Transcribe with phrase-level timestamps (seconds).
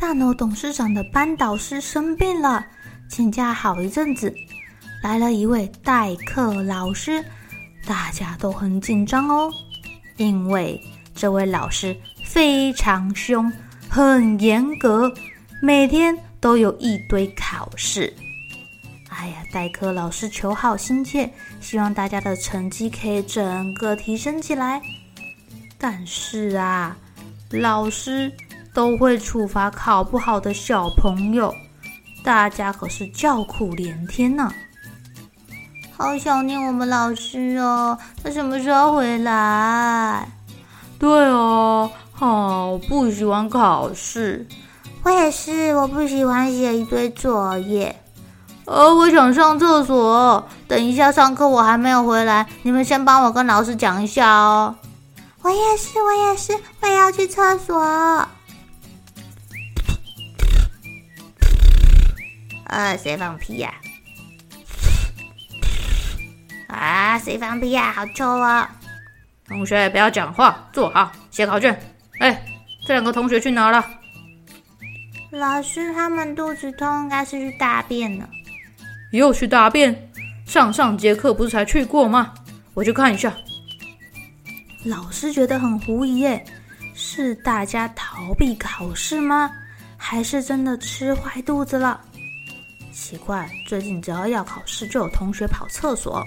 [0.00, 2.64] 大脑董事长的班导师生病了，
[3.10, 4.32] 请假好一阵子。
[5.02, 7.22] 来了一位代课老师，
[7.84, 9.52] 大家都很紧张哦，
[10.16, 10.80] 因为
[11.16, 13.52] 这位老师非常凶，
[13.90, 15.12] 很严格，
[15.60, 18.14] 每天都有一堆考试。
[19.08, 21.28] 哎呀，代课老师求好心切，
[21.60, 24.80] 希望大家的成绩可以整个提升起来。
[25.76, 26.96] 但是啊，
[27.50, 28.32] 老师。
[28.74, 31.54] 都会处罚考不好的小朋友，
[32.22, 34.50] 大家可是叫苦连天呢。
[35.96, 40.28] 好想念我们老师哦，他什么时候回来？
[40.98, 44.46] 对哦，好不喜欢考试。
[45.02, 48.00] 我也是，我不喜欢写一堆作业。
[48.64, 54.76] 呃，我想上厕所，等一下上课我还没有回来，你们先帮我跟老师讲一下哦。
[55.42, 57.80] 我也是，我也是，我也要去厕所。
[62.68, 63.74] 呃，谁放屁呀？
[66.68, 67.92] 啊，谁放屁呀？
[67.92, 68.70] 好臭啊！
[69.46, 71.78] 同学不要讲话，坐好，写考卷。
[72.20, 72.44] 哎，
[72.86, 73.84] 这两个同学去哪了？
[75.30, 78.28] 老师，他们肚子痛，应该是去大便了。
[79.12, 80.10] 又去大便？
[80.46, 82.34] 上上节课不是才去过吗？
[82.74, 83.34] 我去看一下。
[84.84, 86.44] 老师觉得很狐疑耶，
[86.94, 89.50] 是大家逃避考试吗？
[89.96, 92.00] 还是真的吃坏肚子了？
[92.98, 96.22] 奇怪，最近只要要考试，就有同学跑厕所，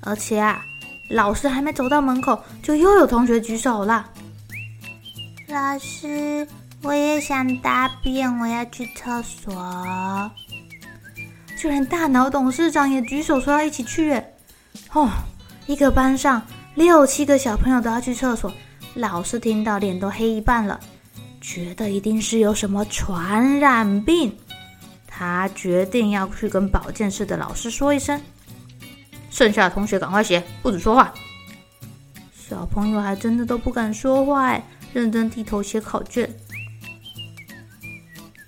[0.00, 0.64] 而且啊，
[1.10, 4.08] 老师还没走到门口，就又有同学举手了。
[5.46, 6.48] 老师，
[6.82, 10.30] 我也想大便，我要去厕所。
[11.60, 14.20] 就连大脑董事长也举手说要一起去。
[14.94, 15.08] 哦，
[15.66, 16.42] 一个班上
[16.74, 18.50] 六七个小朋友都要去厕所，
[18.94, 20.80] 老师听到脸都黑一半了，
[21.42, 24.34] 觉得一定是有什么传染病。
[25.20, 28.18] 他决定要去跟保健室的老师说一声，
[29.30, 31.12] 剩下的同学赶快写，不准说话。
[32.32, 34.64] 小朋友还真的都不敢说话，哎，
[34.94, 36.34] 认真低头写考卷。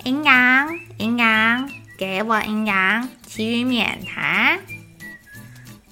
[0.04, 1.68] 营养，营养，
[1.98, 4.58] 给我营养，其余免谈。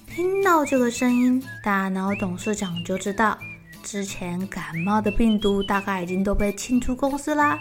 [0.07, 3.37] 听到这个声音，大脑董事长就知道，
[3.83, 7.59] 之前感冒的病毒大概已经都被清出公司啦。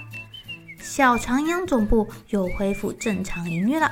[0.81, 3.91] 小肠营养总部又恢复正常营运了。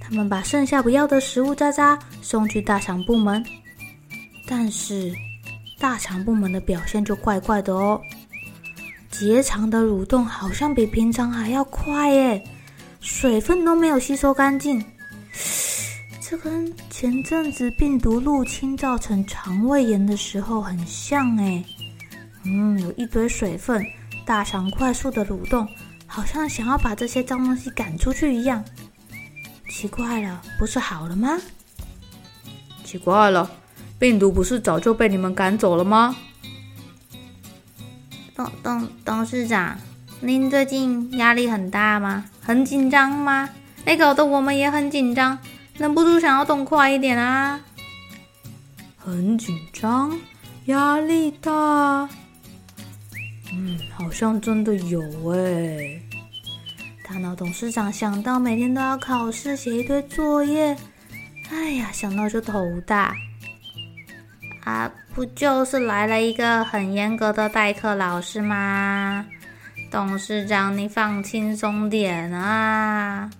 [0.00, 3.44] 他们把剩下不要的食物渣渣送去大肠部门，
[4.46, 5.12] 但是
[5.80, 8.00] 大肠部门的表现就怪怪的哦。
[9.10, 12.44] 结肠的蠕动好像比平常还要快耶，
[13.00, 14.84] 水分都没有吸收干净。
[16.20, 21.64] 这跟前阵子病毒入侵造成肠胃炎的时候很像哎。
[22.44, 23.84] 嗯，有一堆水分。
[24.26, 25.68] 大肠快速的蠕动，
[26.06, 28.64] 好像想要把这些脏东西赶出去一样。
[29.70, 31.38] 奇怪了，不是好了吗？
[32.84, 33.48] 奇怪了，
[34.00, 36.16] 病毒不是早就被你们赶走了吗？
[38.34, 39.78] 董董董事长，
[40.20, 42.24] 您最近压力很大吗？
[42.42, 43.48] 很紧张吗？
[43.84, 45.38] 哎，搞得我们也很紧张，
[45.78, 47.60] 忍不住想要动快一点啊！
[48.96, 50.18] 很紧张，
[50.64, 52.08] 压力大。
[53.96, 55.00] 好像真的有
[55.32, 56.00] 哎。
[57.08, 60.76] 大脑董事长想到每天都要考试，写一堆作业，
[61.50, 63.14] 哎呀，想到就头大。
[64.64, 69.24] 啊，不就是来了一个很严格的代课老师吗？
[69.88, 73.30] 董事长，你放轻松点啊！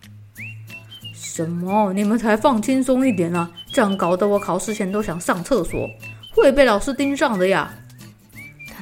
[1.12, 1.92] 什么？
[1.92, 3.50] 你们才放轻松一点啊？
[3.72, 5.90] 这样搞得我考试前都想上厕所，
[6.32, 7.74] 会被老师盯上的呀！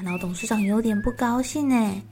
[0.04, 2.02] 老董事长有点不高兴呢。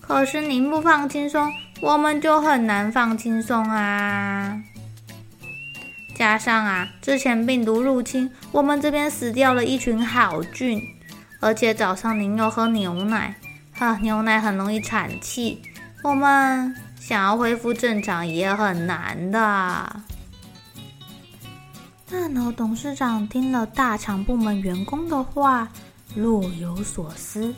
[0.00, 4.62] 可是您不放轻松，我们就很难放轻松啊。
[6.14, 10.78] 加上啊，之前病毒入侵，我们这边死掉了一群好菌，
[11.40, 13.34] 而且早上您又喝牛奶，
[13.72, 15.62] 哈，牛奶很容易产气，
[16.02, 19.38] 我们想要恢复正常也很难的。
[22.10, 25.66] 大脑董事长听了大厂部门员工的话，
[26.14, 27.52] 若有所思。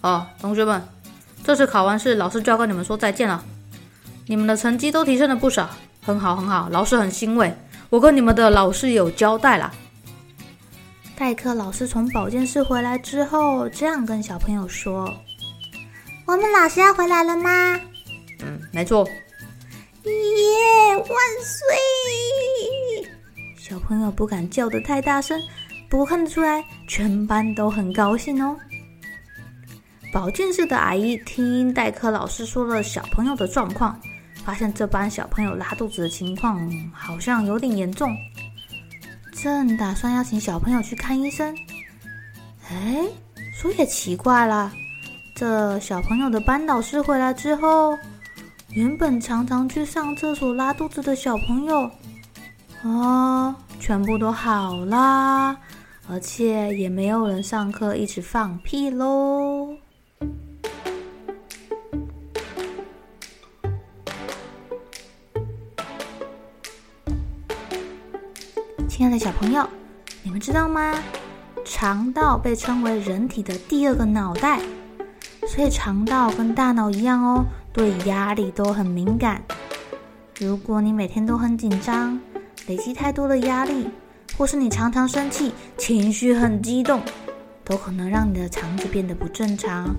[0.00, 0.86] 哦，同学们，
[1.42, 3.44] 这次考完试，老师就要跟你们说再见了。
[4.26, 5.68] 你们的成绩都提升了不少。
[6.02, 7.54] 很好，很好，老师很欣慰。
[7.88, 9.72] 我跟你们的老师有交代啦。
[11.16, 15.14] 代课老师从保健室回来之后，这样跟小朋友说
[16.26, 17.80] ：“我们老师要回来了吗
[18.44, 19.08] ？”“嗯，没错。
[20.04, 21.64] ”“耶，万岁！”
[23.56, 25.40] 小朋友不敢叫得太大声，
[25.94, 28.56] 不过看得出来，全班都很高兴哦。
[30.12, 33.96] 保健室的阿姨听代课老师说了小朋友的状况。
[34.44, 38.12] 发现这班小朋友拉肚子的情况好像有点严重，
[39.32, 41.56] 正打算要请小朋友去看医生，
[42.68, 43.04] 哎，
[43.54, 44.72] 说也奇怪了，
[45.36, 47.96] 这小朋友的班导师回来之后，
[48.70, 51.88] 原本常常去上厕所拉肚子的小朋友，
[52.82, 55.56] 哦，全部都好啦，
[56.06, 59.76] 而且也没有人上课一直放屁喽。
[68.86, 69.68] 亲爱的小朋友，
[70.22, 70.94] 你们知道吗？
[71.64, 74.60] 肠道被称为人体的第二个脑袋，
[75.48, 79.42] 所以肠道跟大脑一样哦，对压力都很敏感。
[80.38, 82.20] 如果你每天都很紧张，
[82.66, 83.88] 累积太多的压力，
[84.36, 87.00] 或是你常常生气，情绪很激动，
[87.64, 89.94] 都可能让你的肠子变得不正常，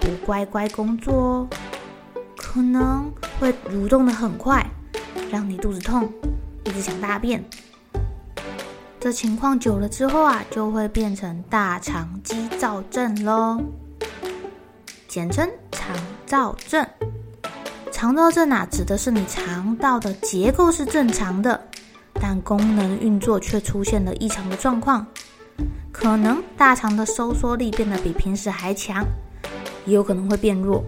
[0.00, 1.48] 不乖乖工作哦，
[2.36, 4.66] 可能会蠕动得很快，
[5.30, 6.12] 让你肚子痛，
[6.64, 7.44] 一直想大便。
[8.98, 13.62] 这情况久了之后啊，就会变成大肠激躁症喽，
[15.06, 15.96] 简称肠
[16.26, 16.84] 躁症。
[17.92, 21.68] 肠躁症啊，指的是你肠道的结构是正常的，
[22.28, 25.06] 但功能运作却出现了异常的状况。
[25.92, 29.06] 可能大肠的收缩力变得比平时还强，
[29.84, 30.82] 也有可能会变弱。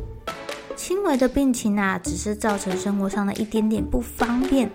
[0.75, 4.69] 轻微的病情啊，只是造成生活上的一点点不方便。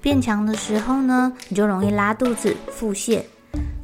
[0.00, 3.20] 变强的时候呢，你就容易拉肚子、腹泻；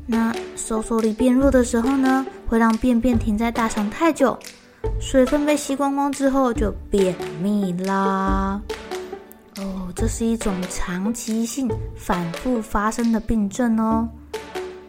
[0.06, 4.38] 那收缩力变弱的时候呢，会让便便停在大肠太久，
[4.98, 8.58] 水分被吸光光之后就便秘啦。
[9.96, 11.66] 这是一种长期性、
[11.96, 14.06] 反复发生的病症哦。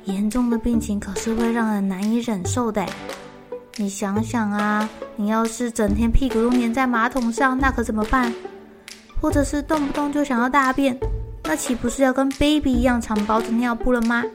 [0.03, 2.85] 严重的病情可是会让人难以忍受的。
[3.77, 8.33] 你想想啊，你要是整天屁股都粘在马桶上，那可怎么办？
[9.21, 10.97] 或者是动不动就想要大便？
[11.45, 14.25] 那岂不是要跟 baby 一样常包着尿布了吗？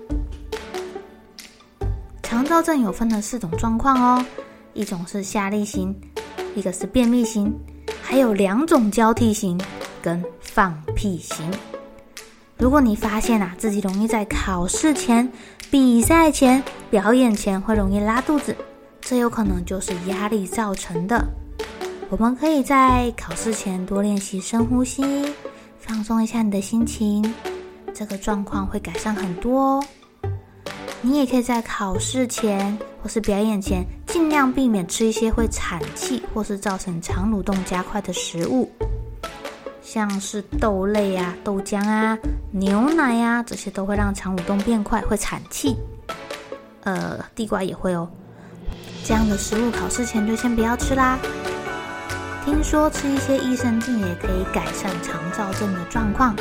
[2.22, 4.24] 肠道症有分了四种状况哦，
[4.72, 5.94] 一种是下痢型，
[6.54, 7.52] 一个是便秘型，
[8.02, 9.60] 还有两种交替型
[10.00, 10.24] 跟
[10.54, 11.50] 放屁型。
[12.58, 15.26] 如果你发现啊自己容易在考试前、
[15.70, 18.54] 比赛前、表演前会容易拉肚子，
[19.00, 21.24] 这有可能就是压力造成的。
[22.10, 25.03] 我们可以在考试前多练习深呼吸。
[25.79, 27.34] 放松一下你的心情，
[27.94, 29.84] 这个状况会改善很多哦。
[31.00, 38.70] 你也可以在考试前或是表演前，尽量避免吃一些会产气或是造成肠蠕动加快的食物，
[39.94, 42.17] 像是豆类啊、豆浆啊、
[42.51, 45.77] 牛奶啊，这些都会让肠蠕动变快，会产气。
[46.84, 48.08] 呃，地瓜也会哦。
[49.05, 51.19] 这样的食物考试前就先不要吃啦。
[52.43, 56.34] 听说吃一些益生菌也可以改善肠躁症的状况，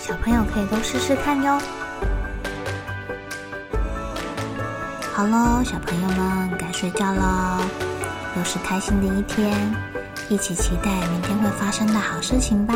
[0.00, 1.60] 小朋友可以都试试看哟。
[5.12, 7.60] 好喽，小朋友们该睡觉喽，
[8.38, 9.54] 又是开心的一天，
[10.28, 12.74] 一起期待明天会发生的好事情吧。